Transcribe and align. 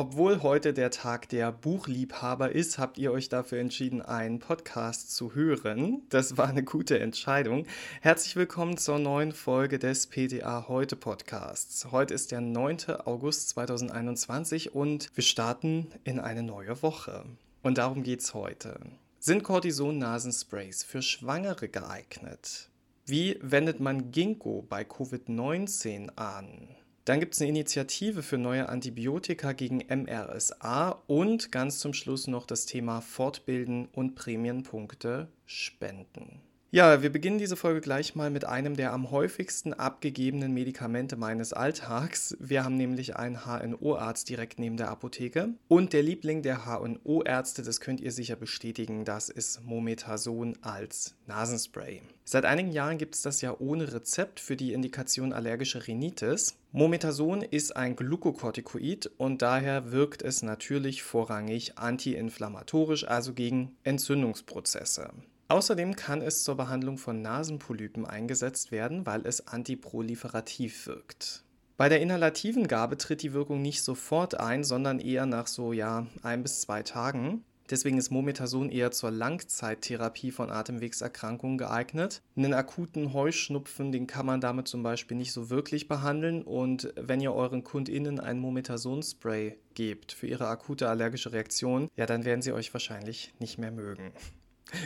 Obwohl 0.00 0.44
heute 0.44 0.72
der 0.72 0.92
Tag 0.92 1.28
der 1.28 1.50
Buchliebhaber 1.50 2.52
ist, 2.52 2.78
habt 2.78 2.98
ihr 2.98 3.10
euch 3.10 3.28
dafür 3.28 3.58
entschieden, 3.58 4.00
einen 4.00 4.38
Podcast 4.38 5.12
zu 5.12 5.34
hören. 5.34 6.02
Das 6.08 6.36
war 6.36 6.46
eine 6.46 6.62
gute 6.62 7.00
Entscheidung. 7.00 7.66
Herzlich 8.00 8.36
willkommen 8.36 8.76
zur 8.76 9.00
neuen 9.00 9.32
Folge 9.32 9.80
des 9.80 10.06
PTA 10.06 10.68
Heute 10.68 10.94
Podcasts. 10.94 11.90
Heute 11.90 12.14
ist 12.14 12.30
der 12.30 12.40
9. 12.40 12.76
August 13.06 13.48
2021 13.48 14.72
und 14.72 15.10
wir 15.16 15.24
starten 15.24 15.88
in 16.04 16.20
eine 16.20 16.44
neue 16.44 16.80
Woche. 16.80 17.24
Und 17.64 17.78
darum 17.78 18.04
geht's 18.04 18.34
heute. 18.34 18.78
Sind 19.18 19.42
Cortison-Nasensprays 19.42 20.84
für 20.84 21.02
Schwangere 21.02 21.68
geeignet? 21.68 22.70
Wie 23.04 23.36
wendet 23.42 23.80
man 23.80 24.12
Ginkgo 24.12 24.64
bei 24.68 24.82
Covid-19 24.82 26.10
an? 26.14 26.68
Dann 27.08 27.20
gibt 27.20 27.32
es 27.32 27.40
eine 27.40 27.48
Initiative 27.48 28.22
für 28.22 28.36
neue 28.36 28.68
Antibiotika 28.68 29.52
gegen 29.52 29.78
MRSA 29.78 30.90
und 31.06 31.50
ganz 31.50 31.78
zum 31.78 31.94
Schluss 31.94 32.26
noch 32.26 32.44
das 32.44 32.66
Thema 32.66 33.00
Fortbilden 33.00 33.86
und 33.94 34.14
Prämienpunkte 34.14 35.28
spenden. 35.46 36.42
Ja, 36.70 37.00
wir 37.00 37.10
beginnen 37.10 37.38
diese 37.38 37.56
Folge 37.56 37.80
gleich 37.80 38.14
mal 38.14 38.28
mit 38.28 38.44
einem 38.44 38.76
der 38.76 38.92
am 38.92 39.10
häufigsten 39.10 39.72
abgegebenen 39.72 40.52
Medikamente 40.52 41.16
meines 41.16 41.54
Alltags. 41.54 42.36
Wir 42.40 42.62
haben 42.62 42.76
nämlich 42.76 43.16
einen 43.16 43.46
HNO-Arzt 43.46 44.28
direkt 44.28 44.58
neben 44.58 44.76
der 44.76 44.90
Apotheke. 44.90 45.54
Und 45.68 45.94
der 45.94 46.02
Liebling 46.02 46.42
der 46.42 46.66
HNO-Ärzte, 46.66 47.62
das 47.62 47.80
könnt 47.80 48.00
ihr 48.02 48.12
sicher 48.12 48.36
bestätigen, 48.36 49.06
das 49.06 49.30
ist 49.30 49.64
Momethason 49.64 50.58
als 50.60 51.14
Nasenspray. 51.26 52.02
Seit 52.24 52.44
einigen 52.44 52.72
Jahren 52.72 52.98
gibt 52.98 53.14
es 53.14 53.22
das 53.22 53.40
ja 53.40 53.56
ohne 53.58 53.90
Rezept 53.90 54.38
für 54.38 54.54
die 54.54 54.74
Indikation 54.74 55.32
allergische 55.32 55.86
Rhinitis. 55.86 56.58
Momethason 56.72 57.40
ist 57.40 57.74
ein 57.76 57.96
Glukokortikoid 57.96 59.10
und 59.16 59.40
daher 59.40 59.90
wirkt 59.90 60.20
es 60.20 60.42
natürlich 60.42 61.02
vorrangig 61.02 61.78
antiinflammatorisch, 61.78 63.08
also 63.08 63.32
gegen 63.32 63.74
Entzündungsprozesse. 63.84 65.12
Außerdem 65.50 65.96
kann 65.96 66.20
es 66.20 66.44
zur 66.44 66.56
Behandlung 66.56 66.98
von 66.98 67.22
Nasenpolypen 67.22 68.04
eingesetzt 68.04 68.70
werden, 68.70 69.06
weil 69.06 69.26
es 69.26 69.48
antiproliferativ 69.48 70.86
wirkt. 70.86 71.42
Bei 71.78 71.88
der 71.88 72.02
inhalativen 72.02 72.68
Gabe 72.68 72.98
tritt 72.98 73.22
die 73.22 73.32
Wirkung 73.32 73.62
nicht 73.62 73.82
sofort 73.82 74.38
ein, 74.38 74.62
sondern 74.62 74.98
eher 74.98 75.24
nach 75.24 75.46
so 75.46 75.72
ja 75.72 76.06
ein 76.22 76.42
bis 76.42 76.60
zwei 76.60 76.82
Tagen. 76.82 77.44
Deswegen 77.70 77.98
ist 77.98 78.10
Momethason 78.10 78.70
eher 78.70 78.90
zur 78.90 79.10
Langzeittherapie 79.10 80.30
von 80.30 80.50
Atemwegserkrankungen 80.50 81.58
geeignet. 81.58 82.22
Einen 82.34 82.54
akuten 82.54 83.12
Heuschnupfen, 83.12 83.92
den 83.92 84.06
kann 84.06 84.26
man 84.26 84.40
damit 84.40 84.68
zum 84.68 84.82
Beispiel 84.82 85.16
nicht 85.16 85.32
so 85.32 85.50
wirklich 85.50 85.86
behandeln. 85.86 86.42
Und 86.42 86.92
wenn 86.96 87.20
ihr 87.20 87.32
euren 87.32 87.64
KundInnen 87.64 88.20
ein 88.20 88.38
Momethason-Spray 88.38 89.56
gebt 89.74 90.12
für 90.12 90.26
ihre 90.26 90.48
akute 90.48 90.88
allergische 90.88 91.32
Reaktion, 91.32 91.88
ja, 91.94 92.06
dann 92.06 92.24
werden 92.24 92.42
sie 92.42 92.52
euch 92.52 92.72
wahrscheinlich 92.72 93.34
nicht 93.38 93.58
mehr 93.58 93.70
mögen. 93.70 94.12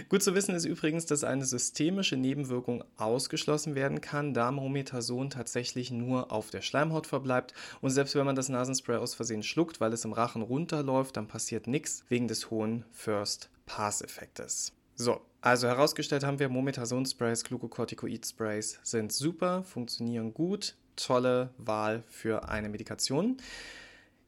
Gut 0.08 0.22
zu 0.22 0.34
wissen 0.34 0.55
ist 0.55 0.64
übrigens, 0.64 1.06
dass 1.06 1.25
eine 1.25 1.44
systemische 1.44 2.16
Nebenwirkung 2.16 2.84
ausgeschlossen 2.97 3.75
werden 3.75 4.00
kann, 4.00 4.33
da 4.33 4.52
Momethason 4.52 5.28
tatsächlich 5.28 5.91
nur 5.91 6.30
auf 6.30 6.50
der 6.50 6.62
Schleimhaut 6.62 7.06
verbleibt 7.06 7.52
und 7.80 7.91
selbst 7.91 8.14
wenn 8.14 8.27
man 8.27 8.36
das 8.36 8.48
Nasenspray 8.48 8.97
aus 8.97 9.14
Versehen 9.14 9.42
schluckt, 9.42 9.80
weil 9.80 9.92
es 9.92 10.05
im 10.05 10.12
Rachen 10.12 10.42
runterläuft, 10.42 11.16
dann 11.16 11.27
passiert 11.27 11.66
nichts 11.66 12.05
wegen 12.08 12.28
des 12.28 12.50
hohen 12.50 12.84
First-Pass-Effektes. 12.92 14.72
So, 14.94 15.20
also 15.41 15.66
herausgestellt 15.66 16.22
haben 16.22 16.39
wir, 16.39 16.48
Momethason-Sprays, 16.48 17.42
Glucocorticoid-Sprays 17.44 18.78
sind 18.84 19.12
super, 19.12 19.64
funktionieren 19.64 20.33
gut, 20.33 20.77
tolle 20.95 21.51
Wahl 21.58 22.05
für 22.08 22.48
eine 22.48 22.68
Medikation. 22.68 23.39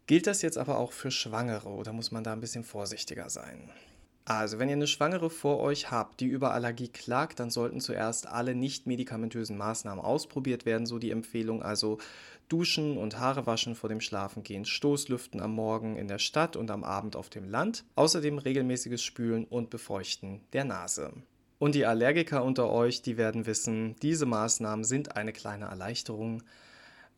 Gilt 0.07 0.27
das 0.27 0.43
jetzt 0.43 0.59
aber 0.59 0.79
auch 0.79 0.93
für 0.93 1.11
Schwangere 1.11 1.69
oder 1.69 1.93
muss 1.93 2.11
man 2.11 2.25
da 2.25 2.33
ein 2.33 2.41
bisschen 2.41 2.65
vorsichtiger 2.65 3.31
sein? 3.31 3.71
Also, 4.27 4.59
wenn 4.59 4.71
ihr 4.71 4.77
eine 4.77 4.87
Schwangere 4.87 5.29
vor 5.29 5.61
euch 5.61 5.91
habt, 5.91 6.21
die 6.21 6.27
über 6.27 6.55
Allergie 6.55 6.89
klagt, 6.89 7.41
dann 7.41 7.51
sollten 7.51 7.81
zuerst 7.81 8.27
alle 8.27 8.55
nicht 8.55 8.87
medikamentösen 8.87 9.59
Maßnahmen 9.59 10.03
ausprobiert 10.03 10.65
werden, 10.65 10.87
so 10.87 10.99
die 10.99 11.11
Empfehlung, 11.11 11.63
also 11.63 11.99
Duschen 12.49 12.97
und 12.97 13.19
Haare 13.19 13.47
waschen 13.47 13.75
vor 13.75 13.91
dem 13.91 14.01
Schlafengehen, 14.01 14.65
Stoßlüften 14.65 15.41
am 15.41 15.53
Morgen 15.53 15.97
in 15.97 16.09
der 16.09 16.19
Stadt 16.19 16.57
und 16.57 16.71
am 16.71 16.85
Abend 16.85 17.17
auf 17.17 17.29
dem 17.29 17.51
Land, 17.51 17.85
außerdem 17.97 18.39
regelmäßiges 18.39 19.03
Spülen 19.03 19.45
und 19.45 19.69
Befeuchten 19.69 20.41
der 20.55 20.65
Nase. 20.65 21.13
Und 21.59 21.75
die 21.75 21.85
Allergiker 21.85 22.45
unter 22.45 22.71
euch, 22.71 23.03
die 23.03 23.19
werden 23.19 23.45
wissen, 23.45 23.95
diese 24.01 24.25
Maßnahmen 24.25 24.85
sind 24.85 25.17
eine 25.17 25.33
kleine 25.33 25.67
Erleichterung, 25.67 26.43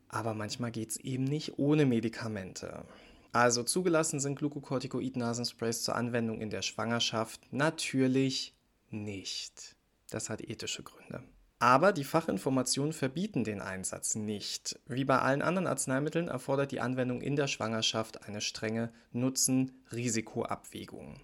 aber 0.09 0.35
manchmal 0.35 0.73
geht 0.73 0.91
es 0.91 0.97
eben 0.97 1.25
nicht 1.25 1.59
ohne 1.59 1.87
Medikamente. 1.87 2.85
Also 3.37 3.63
zugelassen 3.65 4.19
sind 4.19 4.39
Glucocorticoid-Nasensprays 4.39 5.83
zur 5.83 5.95
Anwendung 5.95 6.41
in 6.41 6.49
der 6.49 6.63
Schwangerschaft 6.63 7.53
natürlich 7.53 8.55
nicht. 8.89 9.77
Das 10.09 10.31
hat 10.31 10.41
ethische 10.41 10.83
Gründe. 10.83 11.23
Aber 11.59 11.93
die 11.93 12.05
Fachinformationen 12.05 12.95
verbieten 12.95 13.45
den 13.45 13.61
Einsatz 13.61 14.15
nicht. 14.15 14.81
Wie 14.87 15.05
bei 15.05 15.19
allen 15.19 15.43
anderen 15.43 15.67
Arzneimitteln 15.67 16.29
erfordert 16.29 16.73
die 16.73 16.81
Anwendung 16.81 17.21
in 17.21 17.37
der 17.37 17.47
Schwangerschaft 17.47 18.27
eine 18.27 18.41
strenge 18.41 18.91
Nutzen-Risiko-Abwägung. 19.13 21.21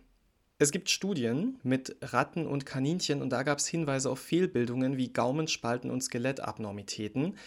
Es 0.59 0.71
gibt 0.71 0.91
Studien 0.91 1.61
mit 1.63 1.97
Ratten 2.03 2.47
und 2.47 2.67
Kaninchen 2.67 3.23
und 3.23 3.31
da 3.31 3.43
gab 3.43 3.57
es 3.57 3.67
Hinweise 3.67 4.11
auf 4.11 4.21
Fehlbildungen 4.21 4.99
wie 4.99 5.15
Gaumenspalten 5.15 5.91
und 5.91 6.03
Skelettabnormitäten. 6.03 7.39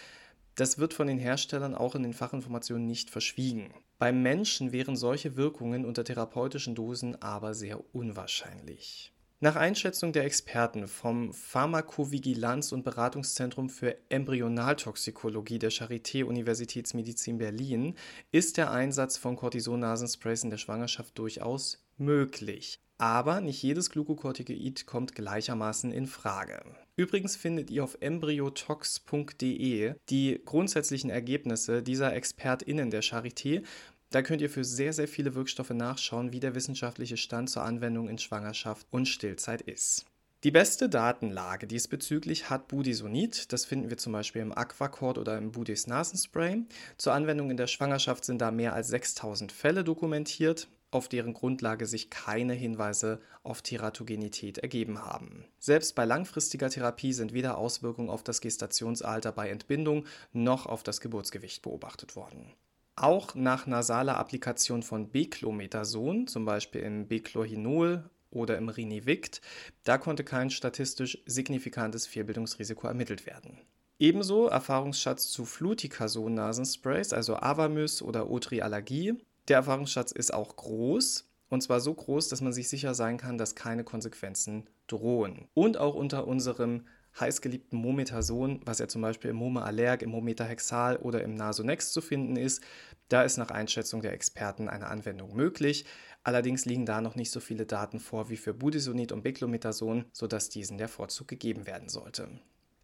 Das 0.56 0.78
wird 0.78 0.92
von 0.92 1.06
den 1.06 1.18
Herstellern 1.18 1.76
auch 1.76 1.94
in 1.94 2.02
den 2.02 2.14
Fachinformationen 2.14 2.88
nicht 2.88 3.10
verschwiegen. 3.10 3.72
Beim 3.98 4.22
Menschen 4.22 4.72
wären 4.72 4.94
solche 4.94 5.36
Wirkungen 5.36 5.84
unter 5.84 6.04
therapeutischen 6.04 6.74
Dosen 6.74 7.20
aber 7.22 7.54
sehr 7.54 7.82
unwahrscheinlich. 7.94 9.12
Nach 9.40 9.56
Einschätzung 9.56 10.12
der 10.12 10.24
Experten 10.24 10.88
vom 10.88 11.30
Pharmakovigilanz- 11.30 12.72
und 12.72 12.84
Beratungszentrum 12.84 13.68
für 13.68 13.96
Embryonaltoxikologie 14.10 15.58
der 15.58 15.70
Charité 15.70 16.24
Universitätsmedizin 16.24 17.36
Berlin 17.36 17.96
ist 18.32 18.56
der 18.56 18.70
Einsatz 18.70 19.18
von 19.18 19.36
Cortison-Nasensprays 19.36 20.42
in 20.42 20.50
der 20.50 20.56
Schwangerschaft 20.56 21.18
durchaus 21.18 21.86
möglich. 21.98 22.80
Aber 22.96 23.42
nicht 23.42 23.62
jedes 23.62 23.90
Glucocorticoid 23.90 24.86
kommt 24.86 25.14
gleichermaßen 25.14 25.92
in 25.92 26.06
Frage. 26.06 26.62
Übrigens 26.96 27.36
findet 27.36 27.70
ihr 27.70 27.84
auf 27.84 27.98
embryotox.de 28.00 29.94
die 30.08 30.40
grundsätzlichen 30.46 31.10
Ergebnisse 31.10 31.82
dieser 31.82 32.16
ExpertInnen 32.16 32.90
der 32.90 33.02
Charité. 33.02 33.62
Da 34.10 34.22
könnt 34.22 34.40
ihr 34.40 34.48
für 34.48 34.64
sehr, 34.64 34.94
sehr 34.94 35.06
viele 35.06 35.34
Wirkstoffe 35.34 35.70
nachschauen, 35.70 36.32
wie 36.32 36.40
der 36.40 36.54
wissenschaftliche 36.54 37.18
Stand 37.18 37.50
zur 37.50 37.64
Anwendung 37.64 38.08
in 38.08 38.16
Schwangerschaft 38.16 38.86
und 38.90 39.06
Stillzeit 39.06 39.60
ist. 39.60 40.06
Die 40.42 40.50
beste 40.50 40.88
Datenlage 40.88 41.66
diesbezüglich 41.66 42.48
hat 42.48 42.68
Budesonid. 42.68 43.52
Das 43.52 43.66
finden 43.66 43.90
wir 43.90 43.98
zum 43.98 44.12
Beispiel 44.12 44.42
im 44.42 44.56
Aquacord 44.56 45.18
oder 45.18 45.36
im 45.36 45.52
Budis 45.52 45.86
Nasenspray. 45.86 46.62
Zur 46.96 47.12
Anwendung 47.12 47.50
in 47.50 47.58
der 47.58 47.66
Schwangerschaft 47.66 48.24
sind 48.24 48.40
da 48.40 48.50
mehr 48.50 48.72
als 48.72 48.88
6000 48.88 49.52
Fälle 49.52 49.84
dokumentiert 49.84 50.68
auf 50.90 51.08
deren 51.08 51.34
Grundlage 51.34 51.86
sich 51.86 52.10
keine 52.10 52.54
Hinweise 52.54 53.20
auf 53.42 53.62
Teratogenität 53.62 54.58
ergeben 54.58 55.04
haben. 55.04 55.44
Selbst 55.58 55.94
bei 55.94 56.04
langfristiger 56.04 56.70
Therapie 56.70 57.12
sind 57.12 57.32
weder 57.32 57.58
Auswirkungen 57.58 58.10
auf 58.10 58.22
das 58.22 58.40
Gestationsalter 58.40 59.32
bei 59.32 59.50
Entbindung 59.50 60.06
noch 60.32 60.66
auf 60.66 60.82
das 60.82 61.00
Geburtsgewicht 61.00 61.62
beobachtet 61.62 62.16
worden. 62.16 62.52
Auch 62.94 63.34
nach 63.34 63.66
nasaler 63.66 64.16
Applikation 64.16 64.82
von 64.82 65.10
Beclomethason, 65.10 66.26
zum 66.26 66.46
Beispiel 66.46 66.80
im 66.80 67.08
Beclorhinol 67.08 68.08
oder 68.30 68.56
im 68.56 68.68
Rinivict, 68.68 69.42
da 69.84 69.98
konnte 69.98 70.24
kein 70.24 70.50
statistisch 70.50 71.18
signifikantes 71.26 72.06
Fehlbildungsrisiko 72.06 72.86
ermittelt 72.86 73.26
werden. 73.26 73.58
Ebenso 73.98 74.46
Erfahrungsschatz 74.46 75.30
zu 75.30 75.44
Fluticasone-Nasensprays, 75.44 77.12
also 77.12 77.36
Avamys 77.36 78.02
oder 78.02 78.30
Otriallergie, 78.30 79.14
der 79.48 79.58
Erfahrungsschatz 79.58 80.12
ist 80.12 80.32
auch 80.32 80.56
groß. 80.56 81.30
Und 81.48 81.62
zwar 81.62 81.80
so 81.80 81.94
groß, 81.94 82.28
dass 82.28 82.40
man 82.40 82.52
sich 82.52 82.68
sicher 82.68 82.94
sein 82.94 83.18
kann, 83.18 83.38
dass 83.38 83.54
keine 83.54 83.84
Konsequenzen 83.84 84.68
drohen. 84.88 85.46
Und 85.54 85.76
auch 85.76 85.94
unter 85.94 86.26
unserem 86.26 86.86
heißgeliebten 87.18 87.78
Momethason, 87.78 88.60
was 88.64 88.78
ja 88.78 88.88
zum 88.88 89.02
Beispiel 89.02 89.30
im 89.30 89.36
Mome 89.36 89.62
Allerg, 89.62 90.02
im 90.02 90.10
Mometahexal 90.10 90.96
oder 90.96 91.22
im 91.22 91.34
Nasonex 91.34 91.92
zu 91.92 92.00
finden 92.00 92.36
ist, 92.36 92.62
da 93.08 93.22
ist 93.22 93.36
nach 93.36 93.50
Einschätzung 93.50 94.02
der 94.02 94.12
Experten 94.12 94.68
eine 94.68 94.88
Anwendung 94.88 95.34
möglich. 95.34 95.86
Allerdings 96.24 96.64
liegen 96.64 96.86
da 96.86 97.00
noch 97.00 97.14
nicht 97.14 97.30
so 97.30 97.38
viele 97.38 97.64
Daten 97.64 98.00
vor 98.00 98.28
wie 98.28 98.36
für 98.36 98.52
Budesonid 98.52 99.12
und 99.12 99.22
Beclometason, 99.22 100.06
sodass 100.12 100.48
diesen 100.48 100.78
der 100.78 100.88
Vorzug 100.88 101.28
gegeben 101.28 101.66
werden 101.66 101.88
sollte. 101.88 102.28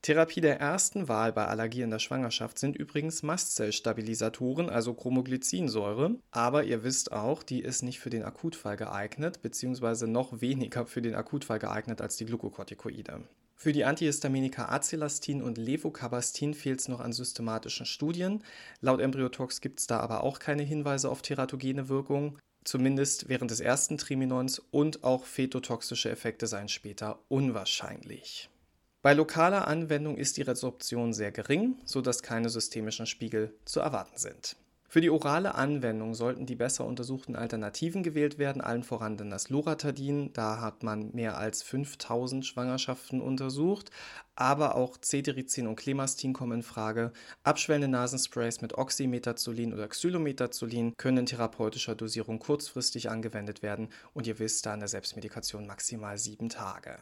Therapie 0.03 0.41
der 0.41 0.59
ersten 0.59 1.07
Wahl 1.07 1.33
bei 1.33 1.47
Allergie 1.47 1.83
in 1.83 1.91
der 1.91 2.01
Schwangerschaft 2.01 2.59
sind 2.59 2.77
übrigens 2.77 3.23
Mastzellstabilisatoren, 3.23 4.69
also 4.69 4.95
Chromoglycinsäure. 4.95 6.17
Aber 6.33 6.65
ihr 6.65 6.83
wisst 6.83 7.13
auch, 7.13 7.45
die 7.45 7.61
ist 7.61 7.83
nicht 7.83 8.01
für 8.01 8.11
den 8.11 8.25
Akutfall 8.25 8.77
geeignet, 8.77 9.43
beziehungsweise 9.43 10.09
noch 10.09 10.41
weniger 10.41 10.87
für 10.87 11.03
den 11.03 11.15
Akutfall 11.15 11.61
geeignet 11.61 12.01
als 12.01 12.17
die 12.17 12.25
Glukokortikoide. 12.25 13.21
Für 13.55 13.73
die 13.73 13.85
Antihistaminika 13.85 14.71
Acelastin 14.71 15.41
und 15.41 15.57
Levocabastin 15.57 16.55
fehlt 16.55 16.81
es 16.81 16.89
noch 16.89 16.99
an 16.99 17.13
systematischen 17.13 17.87
Studien. 17.87 18.43
Laut 18.81 19.01
Embryotox 19.01 19.61
gibt 19.61 19.79
es 19.79 19.87
da 19.87 20.01
aber 20.01 20.25
auch 20.25 20.41
keine 20.41 20.65
Hinweise 20.65 21.09
auf 21.09 21.23
teratogene 21.23 21.89
Wirkung, 21.89 22.39
zumindest 22.65 23.29
während 23.29 23.53
des 23.53 23.61
ersten 23.61 23.99
Triminons 23.99 24.59
und 24.59 25.05
auch 25.05 25.27
fetotoxische 25.27 26.11
Effekte 26.11 26.49
seien 26.49 26.69
später 26.69 27.21
unwahrscheinlich. 27.29 28.49
Bei 29.03 29.15
lokaler 29.15 29.67
Anwendung 29.67 30.17
ist 30.17 30.37
die 30.37 30.43
Resorption 30.43 31.13
sehr 31.13 31.33
gering, 31.33 31.77
sodass 31.85 32.23
keine 32.23 32.49
systemischen 32.49 33.07
Spiegel 33.07 33.53
zu 33.65 33.81
erwarten 33.81 34.17
sind. 34.17 34.55
Für 34.89 35.01
die 35.01 35.11
orale 35.11 35.57
Anwendung 35.57 36.15
sollten 36.15 36.47
die 36.47 36.55
besser 36.55 36.85
untersuchten 36.85 37.35
Alternativen 37.35 38.05
gewählt 38.05 38.39
werden, 38.39 38.63
allen 38.63 38.85
voran 38.85 39.17
denn 39.17 39.31
das 39.31 39.49
Loratadin. 39.49 40.33
Da 40.35 40.61
hat 40.61 40.85
man 40.85 41.11
mehr 41.15 41.37
als 41.37 41.65
5000 41.65 42.47
Schwangerschaften 42.47 43.21
untersucht, 43.21 43.91
aber 44.37 44.77
auch 44.77 44.99
Cetirizin 45.01 45.67
und 45.67 45.77
Clemastin 45.77 46.33
kommen 46.33 46.59
in 46.59 46.63
Frage. 46.63 47.13
Abschwellende 47.43 47.89
Nasensprays 47.89 48.61
mit 48.61 48.79
Oxymetazolin 48.79 49.73
oder 49.73 49.89
Xylometazolin 49.89 50.95
können 50.97 51.19
in 51.19 51.27
therapeutischer 51.27 51.97
Dosierung 51.97 52.39
kurzfristig 52.39 53.11
angewendet 53.11 53.63
werden 53.63 53.89
und 54.15 54.29
ihr 54.29 54.39
wisst 54.39 54.67
da 54.67 54.75
in 54.75 54.81
der 54.81 54.89
Selbstmedikation 54.89 55.67
maximal 55.67 56.19
sieben 56.19 56.51
Tage. 56.51 56.99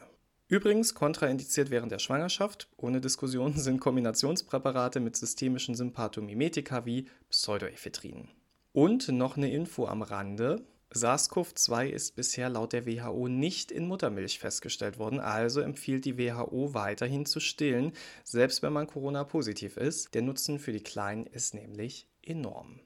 Übrigens 0.51 0.93
kontraindiziert 0.95 1.69
während 1.69 1.93
der 1.93 1.99
Schwangerschaft, 1.99 2.67
ohne 2.75 2.99
Diskussion, 2.99 3.57
sind 3.57 3.79
Kombinationspräparate 3.79 4.99
mit 4.99 5.15
systemischen 5.15 5.75
Sympathomimetika 5.75 6.85
wie 6.85 7.07
Pseudoephedrin. 7.29 8.27
Und 8.73 9.07
noch 9.07 9.37
eine 9.37 9.49
Info 9.49 9.87
am 9.87 10.01
Rande. 10.01 10.61
SARS-CoV-2 10.93 11.87
ist 11.87 12.17
bisher 12.17 12.49
laut 12.49 12.73
der 12.73 12.85
WHO 12.85 13.29
nicht 13.29 13.71
in 13.71 13.87
Muttermilch 13.87 14.39
festgestellt 14.39 14.99
worden, 14.99 15.21
also 15.21 15.61
empfiehlt 15.61 16.03
die 16.03 16.17
WHO 16.17 16.73
weiterhin 16.73 17.25
zu 17.25 17.39
stillen, 17.39 17.93
selbst 18.25 18.61
wenn 18.61 18.73
man 18.73 18.87
Corona-positiv 18.87 19.77
ist. 19.77 20.13
Der 20.15 20.21
Nutzen 20.21 20.59
für 20.59 20.73
die 20.73 20.83
Kleinen 20.83 21.27
ist 21.27 21.53
nämlich 21.53 22.09
enorm. 22.21 22.81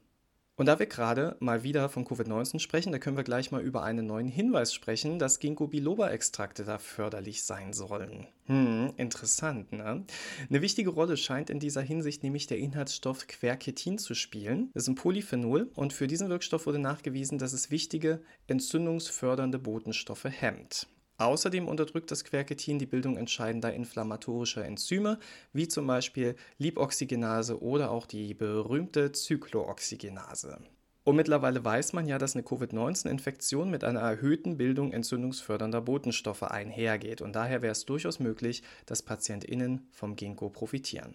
Und 0.56 0.66
da 0.66 0.78
wir 0.78 0.86
gerade 0.86 1.36
mal 1.38 1.62
wieder 1.62 1.90
von 1.90 2.06
Covid-19 2.06 2.60
sprechen, 2.60 2.90
da 2.90 2.98
können 2.98 3.18
wir 3.18 3.24
gleich 3.24 3.50
mal 3.50 3.60
über 3.60 3.82
einen 3.82 4.06
neuen 4.06 4.28
Hinweis 4.28 4.72
sprechen, 4.72 5.18
dass 5.18 5.38
Ginkgo 5.38 5.66
biloba-Extrakte 5.66 6.64
da 6.64 6.78
förderlich 6.78 7.44
sein 7.44 7.74
sollen. 7.74 8.26
Hm, 8.46 8.92
interessant, 8.96 9.72
ne? 9.72 10.04
Eine 10.48 10.62
wichtige 10.62 10.90
Rolle 10.90 11.18
scheint 11.18 11.50
in 11.50 11.60
dieser 11.60 11.82
Hinsicht 11.82 12.22
nämlich 12.22 12.46
der 12.46 12.58
Inhaltsstoff 12.58 13.26
Quercetin 13.26 13.98
zu 13.98 14.14
spielen. 14.14 14.70
Das 14.72 14.84
ist 14.84 14.88
ein 14.88 14.94
Polyphenol 14.94 15.70
und 15.74 15.92
für 15.92 16.06
diesen 16.06 16.30
Wirkstoff 16.30 16.64
wurde 16.66 16.78
nachgewiesen, 16.78 17.36
dass 17.36 17.52
es 17.52 17.70
wichtige 17.70 18.22
entzündungsfördernde 18.46 19.58
Botenstoffe 19.58 20.24
hemmt. 20.24 20.86
Außerdem 21.18 21.66
unterdrückt 21.66 22.10
das 22.10 22.24
Quercetin 22.24 22.78
die 22.78 22.86
Bildung 22.86 23.16
entscheidender 23.16 23.72
inflammatorischer 23.72 24.64
Enzyme, 24.64 25.18
wie 25.52 25.68
zum 25.68 25.86
Beispiel 25.86 26.36
Lipoxygenase 26.58 27.62
oder 27.62 27.90
auch 27.90 28.06
die 28.06 28.34
berühmte 28.34 29.12
Zyklooxygenase. 29.12 30.58
Und 31.04 31.14
mittlerweile 31.14 31.64
weiß 31.64 31.92
man 31.92 32.08
ja, 32.08 32.18
dass 32.18 32.34
eine 32.34 32.42
Covid-19-Infektion 32.42 33.70
mit 33.70 33.84
einer 33.84 34.00
erhöhten 34.00 34.56
Bildung 34.56 34.92
entzündungsfördernder 34.92 35.80
Botenstoffe 35.80 36.42
einhergeht. 36.42 37.22
Und 37.22 37.36
daher 37.36 37.62
wäre 37.62 37.70
es 37.70 37.84
durchaus 37.84 38.18
möglich, 38.18 38.64
dass 38.86 39.02
PatientInnen 39.02 39.86
vom 39.92 40.16
Ginkgo 40.16 40.50
profitieren. 40.50 41.14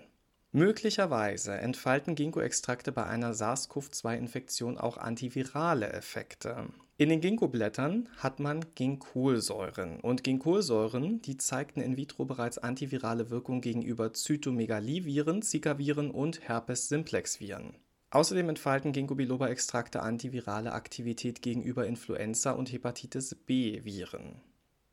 Möglicherweise 0.54 1.54
entfalten 1.56 2.16
Ginkgo-Extrakte 2.16 2.94
bei 2.94 3.06
einer 3.06 3.34
SARS-CoV-2-Infektion 3.34 4.78
auch 4.78 4.98
antivirale 4.98 5.92
Effekte. 5.92 6.68
In 6.98 7.10
den 7.10 7.22
Ginkgo-Blättern 7.22 8.10
hat 8.18 8.40
man 8.40 8.64
Ginkolsäuren 8.76 10.00
und 10.02 10.24
Ginkolsäuren, 10.24 11.22
die 11.22 11.38
zeigten 11.38 11.82
in 11.82 11.98
vitro 11.98 12.26
bereits 12.26 12.60
antivirale 12.60 13.30
Wirkung 13.30 13.62
gegenüber 13.62 14.14
Zytomegalie-Viren, 14.14 15.42
Zika-Viren 15.42 16.12
und 16.12 16.48
Herpes-Simplex-Viren. 16.48 17.74
Außerdem 18.12 18.50
entfalten 18.50 18.92
Ginkgo 18.92 19.16
biloba-Extrakte 19.16 20.02
antivirale 20.02 20.74
Aktivität 20.74 21.42
gegenüber 21.42 21.88
Influenza 21.88 22.52
und 22.52 22.72
Hepatitis 22.72 23.36
B-Viren. 23.36 24.42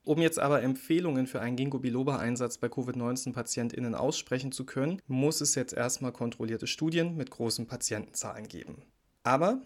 Um 0.05 0.23
jetzt 0.23 0.39
aber 0.39 0.63
Empfehlungen 0.63 1.27
für 1.27 1.41
einen 1.41 1.57
Ginkgo 1.57 1.81
biloba-Einsatz 1.81 2.59
bei 2.59 2.69
Covid-19-PatientInnen 2.69 3.95
aussprechen 3.95 4.53
zu 4.53 4.65
können, 4.65 5.03
muss 5.09 5.43
es 5.43 5.55
jetzt 5.55 5.75
erstmal 5.75 6.13
kontrollierte 6.13 6.67
Studien 6.67 7.17
mit 7.17 7.31
großen 7.31 7.67
Patientenzahlen 7.67 8.49
geben. 8.49 8.85
Aber 9.25 9.61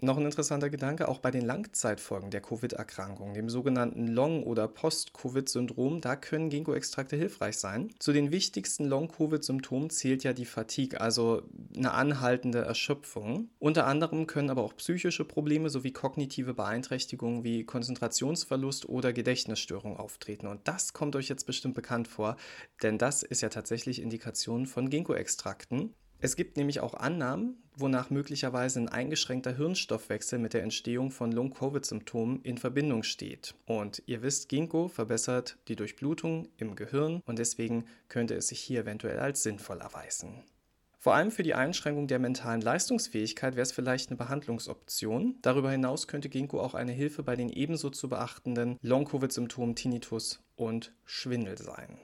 noch 0.00 0.16
ein 0.16 0.24
interessanter 0.24 0.70
Gedanke, 0.70 1.08
auch 1.08 1.18
bei 1.18 1.30
den 1.30 1.44
Langzeitfolgen 1.44 2.30
der 2.30 2.40
Covid-Erkrankung, 2.40 3.34
dem 3.34 3.48
sogenannten 3.48 4.06
Long- 4.06 4.44
oder 4.44 4.68
Post-Covid-Syndrom, 4.68 6.00
da 6.00 6.14
können 6.14 6.50
Ginkgo-Extrakte 6.50 7.16
hilfreich 7.16 7.58
sein. 7.58 7.90
Zu 7.98 8.12
den 8.12 8.30
wichtigsten 8.30 8.84
Long-Covid-Symptomen 8.84 9.90
zählt 9.90 10.22
ja 10.22 10.32
die 10.32 10.44
Fatigue, 10.44 11.00
also 11.00 11.42
eine 11.76 11.92
anhaltende 11.92 12.60
Erschöpfung. 12.60 13.50
Unter 13.58 13.86
anderem 13.86 14.26
können 14.26 14.50
aber 14.50 14.62
auch 14.62 14.76
psychische 14.76 15.24
Probleme 15.24 15.68
sowie 15.68 15.92
kognitive 15.92 16.54
Beeinträchtigungen 16.54 17.42
wie 17.42 17.64
Konzentrationsverlust 17.64 18.88
oder 18.88 19.12
Gedächtnisstörung 19.12 19.96
auftreten. 19.96 20.46
Und 20.46 20.66
das 20.68 20.92
kommt 20.92 21.16
euch 21.16 21.28
jetzt 21.28 21.44
bestimmt 21.44 21.74
bekannt 21.74 22.06
vor, 22.06 22.36
denn 22.82 22.98
das 22.98 23.22
ist 23.24 23.40
ja 23.40 23.48
tatsächlich 23.48 24.00
Indikation 24.00 24.66
von 24.66 24.90
Ginkgo-Extrakten. 24.90 25.94
Es 26.20 26.34
gibt 26.34 26.56
nämlich 26.56 26.80
auch 26.80 26.94
Annahmen, 26.94 27.62
wonach 27.80 28.10
möglicherweise 28.10 28.80
ein 28.80 28.88
eingeschränkter 28.88 29.56
Hirnstoffwechsel 29.56 30.38
mit 30.38 30.54
der 30.54 30.62
Entstehung 30.62 31.10
von 31.10 31.32
Long-Covid-Symptomen 31.32 32.42
in 32.42 32.58
Verbindung 32.58 33.02
steht. 33.02 33.54
Und 33.66 34.02
ihr 34.06 34.22
wisst, 34.22 34.48
Ginkgo 34.48 34.88
verbessert 34.88 35.56
die 35.68 35.76
Durchblutung 35.76 36.48
im 36.56 36.76
Gehirn 36.76 37.22
und 37.26 37.38
deswegen 37.38 37.84
könnte 38.08 38.34
es 38.34 38.48
sich 38.48 38.60
hier 38.60 38.80
eventuell 38.80 39.18
als 39.18 39.42
sinnvoll 39.42 39.80
erweisen. 39.80 40.44
Vor 41.00 41.14
allem 41.14 41.30
für 41.30 41.44
die 41.44 41.54
Einschränkung 41.54 42.08
der 42.08 42.18
mentalen 42.18 42.60
Leistungsfähigkeit 42.60 43.54
wäre 43.54 43.62
es 43.62 43.70
vielleicht 43.70 44.10
eine 44.10 44.16
Behandlungsoption. 44.16 45.36
Darüber 45.42 45.70
hinaus 45.70 46.08
könnte 46.08 46.28
Ginkgo 46.28 46.60
auch 46.60 46.74
eine 46.74 46.92
Hilfe 46.92 47.22
bei 47.22 47.36
den 47.36 47.50
ebenso 47.50 47.90
zu 47.90 48.08
beachtenden 48.08 48.78
Long-Covid-Symptomen 48.82 49.76
Tinnitus 49.76 50.40
und 50.56 50.92
Schwindel 51.04 51.56
sein. 51.56 51.98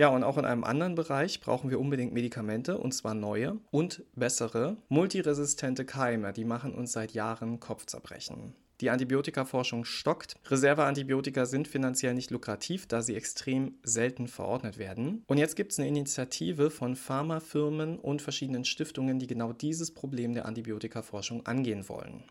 Ja, 0.00 0.08
und 0.08 0.24
auch 0.24 0.38
in 0.38 0.46
einem 0.46 0.64
anderen 0.64 0.94
Bereich 0.94 1.42
brauchen 1.42 1.68
wir 1.68 1.78
unbedingt 1.78 2.14
Medikamente, 2.14 2.78
und 2.78 2.92
zwar 2.92 3.12
neue 3.12 3.58
und 3.70 4.02
bessere. 4.16 4.78
Multiresistente 4.88 5.84
Keime, 5.84 6.32
die 6.32 6.46
machen 6.46 6.72
uns 6.72 6.92
seit 6.92 7.12
Jahren 7.12 7.60
Kopfzerbrechen. 7.60 8.54
Die 8.80 8.88
Antibiotikaforschung 8.88 9.84
stockt. 9.84 10.36
Reserveantibiotika 10.46 11.44
sind 11.44 11.68
finanziell 11.68 12.14
nicht 12.14 12.30
lukrativ, 12.30 12.86
da 12.86 13.02
sie 13.02 13.14
extrem 13.14 13.74
selten 13.82 14.26
verordnet 14.26 14.78
werden. 14.78 15.22
Und 15.26 15.36
jetzt 15.36 15.54
gibt 15.54 15.72
es 15.72 15.78
eine 15.78 15.88
Initiative 15.88 16.70
von 16.70 16.96
Pharmafirmen 16.96 17.98
und 17.98 18.22
verschiedenen 18.22 18.64
Stiftungen, 18.64 19.18
die 19.18 19.26
genau 19.26 19.52
dieses 19.52 19.92
Problem 19.92 20.32
der 20.32 20.46
Antibiotikaforschung 20.46 21.44
angehen 21.44 21.90
wollen. 21.90 22.24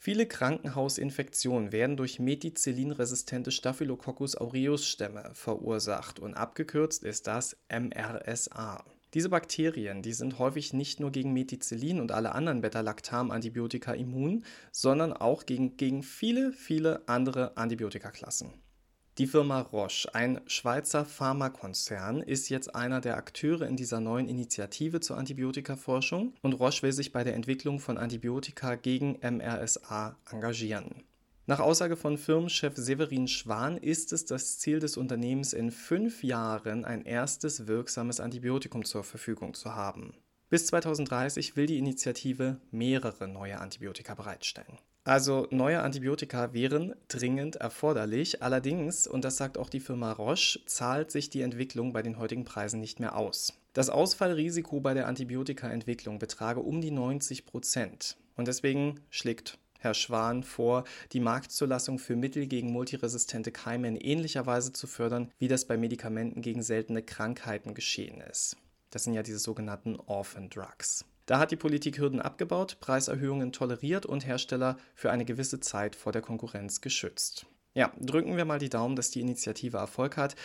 Viele 0.00 0.26
Krankenhausinfektionen 0.26 1.72
werden 1.72 1.96
durch 1.96 2.20
Methicillin-resistente 2.20 3.50
Staphylococcus 3.50 4.36
aureus-Stämme 4.36 5.30
verursacht 5.34 6.20
und 6.20 6.34
abgekürzt 6.34 7.02
ist 7.02 7.26
das 7.26 7.56
MRSA. 7.68 8.84
Diese 9.14 9.28
Bakterien, 9.28 10.02
die 10.02 10.12
sind 10.12 10.38
häufig 10.38 10.72
nicht 10.72 11.00
nur 11.00 11.10
gegen 11.10 11.32
Methicillin 11.32 11.98
und 11.98 12.12
alle 12.12 12.32
anderen 12.32 12.60
Beta-Lactam-Antibiotika 12.60 13.92
immun, 13.92 14.44
sondern 14.70 15.12
auch 15.12 15.46
gegen, 15.46 15.76
gegen 15.76 16.04
viele, 16.04 16.52
viele 16.52 17.02
andere 17.08 17.56
Antibiotikaklassen. 17.56 18.52
Die 19.18 19.26
Firma 19.26 19.60
Roche, 19.62 20.14
ein 20.14 20.40
Schweizer 20.46 21.04
Pharmakonzern, 21.04 22.22
ist 22.22 22.50
jetzt 22.50 22.76
einer 22.76 23.00
der 23.00 23.16
Akteure 23.16 23.62
in 23.62 23.74
dieser 23.74 23.98
neuen 23.98 24.28
Initiative 24.28 25.00
zur 25.00 25.16
Antibiotikaforschung 25.16 26.34
und 26.40 26.52
Roche 26.52 26.82
will 26.82 26.92
sich 26.92 27.10
bei 27.10 27.24
der 27.24 27.34
Entwicklung 27.34 27.80
von 27.80 27.98
Antibiotika 27.98 28.76
gegen 28.76 29.18
MRSA 29.20 30.16
engagieren. 30.30 31.02
Nach 31.46 31.58
Aussage 31.58 31.96
von 31.96 32.16
Firmenchef 32.16 32.76
Severin 32.76 33.26
Schwan 33.26 33.76
ist 33.76 34.12
es 34.12 34.24
das 34.24 34.60
Ziel 34.60 34.78
des 34.78 34.96
Unternehmens, 34.96 35.52
in 35.52 35.72
fünf 35.72 36.22
Jahren 36.22 36.84
ein 36.84 37.04
erstes 37.04 37.66
wirksames 37.66 38.20
Antibiotikum 38.20 38.84
zur 38.84 39.02
Verfügung 39.02 39.54
zu 39.54 39.74
haben. 39.74 40.14
Bis 40.48 40.66
2030 40.66 41.56
will 41.56 41.66
die 41.66 41.78
Initiative 41.78 42.60
mehrere 42.70 43.26
neue 43.26 43.58
Antibiotika 43.58 44.14
bereitstellen. 44.14 44.78
Also 45.08 45.46
neue 45.50 45.80
Antibiotika 45.80 46.52
wären 46.52 46.94
dringend 47.08 47.56
erforderlich. 47.56 48.42
Allerdings, 48.42 49.06
und 49.06 49.24
das 49.24 49.38
sagt 49.38 49.56
auch 49.56 49.70
die 49.70 49.80
Firma 49.80 50.12
Roche, 50.12 50.60
zahlt 50.66 51.10
sich 51.10 51.30
die 51.30 51.40
Entwicklung 51.40 51.94
bei 51.94 52.02
den 52.02 52.18
heutigen 52.18 52.44
Preisen 52.44 52.78
nicht 52.78 53.00
mehr 53.00 53.16
aus. 53.16 53.54
Das 53.72 53.88
Ausfallrisiko 53.88 54.80
bei 54.80 54.92
der 54.92 55.06
Antibiotikaentwicklung 55.06 56.18
betrage 56.18 56.60
um 56.60 56.82
die 56.82 56.90
90 56.90 57.46
Prozent. 57.46 58.18
Und 58.36 58.48
deswegen 58.48 59.00
schlägt 59.08 59.56
Herr 59.78 59.94
Schwan 59.94 60.42
vor, 60.42 60.84
die 61.12 61.20
Marktzulassung 61.20 61.98
für 61.98 62.14
Mittel 62.14 62.46
gegen 62.46 62.70
multiresistente 62.70 63.50
Keime 63.50 63.88
in 63.88 63.96
ähnlicher 63.96 64.44
Weise 64.44 64.74
zu 64.74 64.86
fördern, 64.86 65.32
wie 65.38 65.48
das 65.48 65.64
bei 65.64 65.78
Medikamenten 65.78 66.42
gegen 66.42 66.62
seltene 66.62 67.02
Krankheiten 67.02 67.72
geschehen 67.72 68.20
ist. 68.20 68.58
Das 68.90 69.04
sind 69.04 69.14
ja 69.14 69.22
diese 69.22 69.38
sogenannten 69.38 69.96
Orphan 69.96 70.50
Drugs. 70.50 71.06
Da 71.28 71.38
hat 71.38 71.50
die 71.50 71.56
Politik 71.56 71.98
Hürden 71.98 72.22
abgebaut, 72.22 72.78
Preiserhöhungen 72.80 73.52
toleriert 73.52 74.06
und 74.06 74.26
Hersteller 74.26 74.78
für 74.94 75.10
eine 75.10 75.26
gewisse 75.26 75.60
Zeit 75.60 75.94
vor 75.94 76.10
der 76.10 76.22
Konkurrenz 76.22 76.80
geschützt. 76.80 77.44
Ja, 77.74 77.92
drücken 78.00 78.38
wir 78.38 78.46
mal 78.46 78.58
die 78.58 78.70
Daumen, 78.70 78.96
dass 78.96 79.10
die 79.10 79.20
Initiative 79.20 79.76
Erfolg 79.76 80.16
hat. 80.16 80.36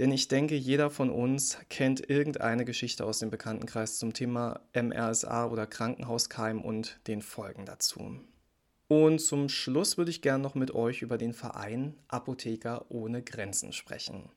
Denn 0.00 0.10
ich 0.10 0.26
denke, 0.26 0.56
jeder 0.56 0.90
von 0.90 1.10
uns 1.10 1.58
kennt 1.70 2.10
irgendeine 2.10 2.64
Geschichte 2.64 3.04
aus 3.04 3.20
dem 3.20 3.30
Bekanntenkreis 3.30 4.00
zum 4.00 4.14
Thema 4.14 4.62
MRSA 4.74 5.46
oder 5.46 5.64
Krankenhauskeim 5.68 6.60
und 6.60 6.98
den 7.06 7.22
Folgen 7.22 7.64
dazu. 7.64 8.18
Und 8.88 9.20
zum 9.20 9.48
Schluss 9.48 9.96
würde 9.96 10.10
ich 10.10 10.22
gerne 10.22 10.42
noch 10.42 10.56
mit 10.56 10.74
euch 10.74 11.02
über 11.02 11.18
den 11.18 11.34
Verein 11.34 11.94
Apotheker 12.08 12.86
ohne 12.88 13.22
Grenzen 13.22 13.72
sprechen. 13.72 14.28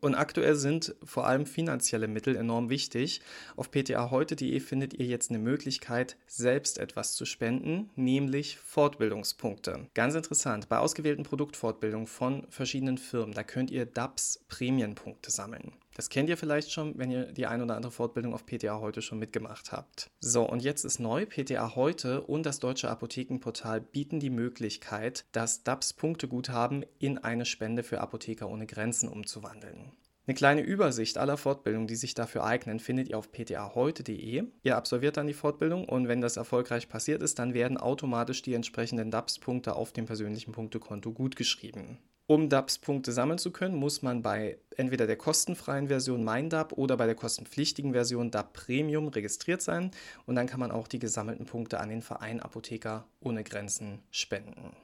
Und 0.00 0.14
aktuell 0.14 0.54
sind 0.54 0.94
vor 1.02 1.26
allem 1.26 1.44
finanzielle 1.44 2.06
Mittel 2.06 2.36
enorm 2.36 2.70
wichtig. 2.70 3.20
Auf 3.56 3.72
ptaheute.de 3.72 4.60
findet 4.60 4.94
ihr 4.94 5.06
jetzt 5.06 5.30
eine 5.30 5.40
Möglichkeit, 5.40 6.16
selbst 6.28 6.78
etwas 6.78 7.14
zu 7.14 7.24
spenden, 7.24 7.90
nämlich 7.96 8.58
Fortbildungspunkte. 8.58 9.88
Ganz 9.94 10.14
interessant, 10.14 10.68
bei 10.68 10.78
ausgewählten 10.78 11.24
Produktfortbildungen 11.24 12.06
von 12.06 12.46
verschiedenen 12.48 12.98
Firmen, 12.98 13.34
da 13.34 13.42
könnt 13.42 13.72
ihr 13.72 13.86
DAPS 13.86 14.44
Prämienpunkte 14.46 15.32
sammeln. 15.32 15.72
Das 15.96 16.10
kennt 16.10 16.28
ihr 16.28 16.36
vielleicht 16.36 16.70
schon, 16.70 16.98
wenn 16.98 17.10
ihr 17.10 17.32
die 17.32 17.46
ein 17.46 17.62
oder 17.62 17.74
andere 17.74 17.90
Fortbildung 17.90 18.34
auf 18.34 18.44
PTA 18.44 18.80
heute 18.80 19.00
schon 19.00 19.18
mitgemacht 19.18 19.72
habt. 19.72 20.10
So, 20.20 20.46
und 20.46 20.62
jetzt 20.62 20.84
ist 20.84 20.98
neu, 20.98 21.24
PTA 21.24 21.74
heute 21.74 22.20
und 22.20 22.44
das 22.44 22.60
Deutsche 22.60 22.90
Apothekenportal 22.90 23.80
bieten 23.80 24.20
die 24.20 24.28
Möglichkeit, 24.28 25.24
das 25.32 25.64
DAPS-Punkteguthaben 25.64 26.84
in 26.98 27.16
eine 27.16 27.46
Spende 27.46 27.82
für 27.82 28.02
Apotheker 28.02 28.50
ohne 28.50 28.66
Grenzen 28.66 29.08
umzuwandeln. 29.08 29.92
Eine 30.26 30.34
kleine 30.34 30.60
Übersicht 30.60 31.16
aller 31.16 31.38
Fortbildungen, 31.38 31.86
die 31.86 31.96
sich 31.96 32.12
dafür 32.12 32.44
eignen, 32.44 32.78
findet 32.78 33.08
ihr 33.08 33.16
auf 33.16 33.32
ptaheute.de. 33.32 34.44
Ihr 34.64 34.76
absolviert 34.76 35.16
dann 35.16 35.28
die 35.28 35.32
Fortbildung 35.32 35.88
und 35.88 36.08
wenn 36.08 36.20
das 36.20 36.36
erfolgreich 36.36 36.90
passiert 36.90 37.22
ist, 37.22 37.38
dann 37.38 37.54
werden 37.54 37.78
automatisch 37.78 38.42
die 38.42 38.52
entsprechenden 38.52 39.10
DAPS-Punkte 39.10 39.74
auf 39.74 39.94
dem 39.94 40.04
persönlichen 40.04 40.52
Punktekonto 40.52 41.12
gutgeschrieben. 41.12 42.00
Um 42.28 42.48
DAPS-Punkte 42.48 43.12
sammeln 43.12 43.38
zu 43.38 43.52
können, 43.52 43.76
muss 43.76 44.02
man 44.02 44.20
bei 44.20 44.58
entweder 44.76 45.06
der 45.06 45.16
kostenfreien 45.16 45.86
Version 45.86 46.24
MeinDAP 46.24 46.72
oder 46.72 46.96
bei 46.96 47.06
der 47.06 47.14
kostenpflichtigen 47.14 47.92
Version 47.92 48.32
DAP 48.32 48.52
Premium 48.52 49.06
registriert 49.06 49.62
sein 49.62 49.92
und 50.26 50.34
dann 50.34 50.48
kann 50.48 50.58
man 50.58 50.72
auch 50.72 50.88
die 50.88 50.98
gesammelten 50.98 51.46
Punkte 51.46 51.78
an 51.78 51.88
den 51.88 52.02
Verein 52.02 52.40
Apotheker 52.40 53.06
ohne 53.20 53.44
Grenzen 53.44 54.00
spenden. 54.10 54.74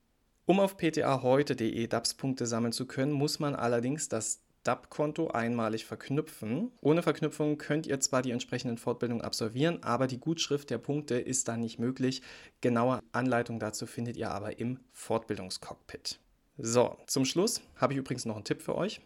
Um 0.46 0.60
auf 0.60 0.76
ptaheute.de 0.76 1.86
DAPS-Punkte 1.88 2.46
sammeln 2.46 2.72
zu 2.72 2.86
können, 2.86 3.10
muss 3.10 3.40
man 3.40 3.56
allerdings 3.56 4.08
das 4.08 4.44
DAP-Konto 4.62 5.28
einmalig 5.28 5.84
verknüpfen. 5.84 6.70
Ohne 6.80 7.02
Verknüpfung 7.02 7.58
könnt 7.58 7.88
ihr 7.88 7.98
zwar 7.98 8.22
die 8.22 8.30
entsprechenden 8.30 8.78
Fortbildungen 8.78 9.24
absolvieren, 9.24 9.82
aber 9.82 10.06
die 10.06 10.20
Gutschrift 10.20 10.70
der 10.70 10.78
Punkte 10.78 11.16
ist 11.16 11.48
dann 11.48 11.58
nicht 11.58 11.80
möglich. 11.80 12.22
Genaue 12.60 13.00
Anleitung 13.10 13.58
dazu 13.58 13.86
findet 13.86 14.16
ihr 14.16 14.30
aber 14.30 14.60
im 14.60 14.78
Fortbildungscockpit. 14.92 16.20
So, 16.64 16.96
zum 17.08 17.24
Schluss 17.24 17.60
habe 17.74 17.92
ich 17.92 17.98
übrigens 17.98 18.24
noch 18.24 18.36
einen 18.36 18.44
Tipp 18.44 18.62
für 18.62 18.76
euch. 18.76 19.00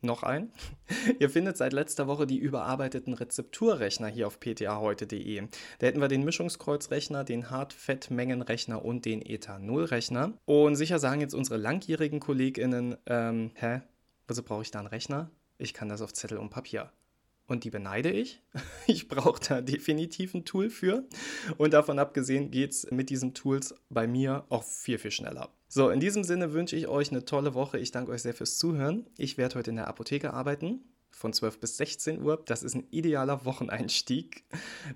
Noch 0.00 0.22
ein. 0.22 0.52
Ihr 1.18 1.28
findet 1.28 1.56
seit 1.56 1.72
letzter 1.72 2.06
Woche 2.06 2.24
die 2.24 2.38
überarbeiteten 2.38 3.14
Rezepturrechner 3.14 4.06
hier 4.06 4.28
auf 4.28 4.38
ptaheute.de. 4.38 5.42
Da 5.80 5.86
hätten 5.88 6.00
wir 6.00 6.06
den 6.06 6.24
Mischungskreuzrechner, 6.24 7.24
den 7.24 7.50
Hart-Fett-Mengenrechner 7.50 8.84
und 8.84 9.06
den 9.06 9.22
Ethanolrechner. 9.22 10.34
Und 10.44 10.76
sicher 10.76 11.00
sagen 11.00 11.20
jetzt 11.20 11.34
unsere 11.34 11.56
langjährigen 11.56 12.20
KollegInnen, 12.20 12.96
ähm, 13.06 13.50
hä, 13.54 13.80
wieso 14.28 14.44
brauche 14.44 14.62
ich 14.62 14.70
da 14.70 14.78
einen 14.78 14.86
Rechner? 14.86 15.32
Ich 15.58 15.74
kann 15.74 15.88
das 15.88 16.02
auf 16.02 16.12
Zettel 16.12 16.38
und 16.38 16.50
Papier 16.50 16.92
und 17.48 17.64
die 17.64 17.70
beneide 17.70 18.12
ich. 18.12 18.40
Ich 18.86 19.08
brauche 19.08 19.40
da 19.40 19.60
definitiv 19.60 20.34
ein 20.34 20.44
Tool 20.44 20.70
für. 20.70 21.04
Und 21.58 21.74
davon 21.74 21.98
abgesehen 21.98 22.52
geht 22.52 22.70
es 22.70 22.90
mit 22.92 23.10
diesen 23.10 23.34
Tools 23.34 23.74
bei 23.88 24.06
mir 24.06 24.44
auch 24.48 24.62
viel, 24.62 24.98
viel 24.98 25.10
schneller. 25.10 25.50
So, 25.72 25.88
in 25.90 26.00
diesem 26.00 26.24
Sinne 26.24 26.52
wünsche 26.52 26.74
ich 26.74 26.88
euch 26.88 27.12
eine 27.12 27.24
tolle 27.24 27.54
Woche. 27.54 27.78
Ich 27.78 27.92
danke 27.92 28.10
euch 28.10 28.22
sehr 28.22 28.34
fürs 28.34 28.58
Zuhören. 28.58 29.06
Ich 29.16 29.38
werde 29.38 29.54
heute 29.54 29.70
in 29.70 29.76
der 29.76 29.86
Apotheke 29.86 30.34
arbeiten 30.34 30.80
von 31.10 31.32
12 31.32 31.60
bis 31.60 31.76
16 31.76 32.20
Uhr. 32.20 32.42
Das 32.44 32.64
ist 32.64 32.74
ein 32.74 32.88
idealer 32.90 33.44
Wocheneinstieg. 33.44 34.42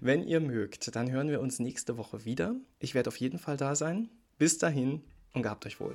Wenn 0.01 0.25
ihr 0.25 0.41
mögt, 0.41 0.97
dann 0.97 1.13
hören 1.13 1.29
wir 1.29 1.41
uns 1.41 1.61
nächste 1.61 1.97
Woche 1.97 2.25
wieder. 2.25 2.57
Ich 2.81 2.97
werde 2.97 3.07
auf 3.07 3.19
jeden 3.19 3.39
Fall 3.39 3.57
da 3.57 3.77
sein. 3.77 4.09
Bis 4.37 4.59
dahin 4.59 5.05
und 5.33 5.45
gehabt 5.45 5.65
euch 5.65 5.79
wohl. 5.79 5.95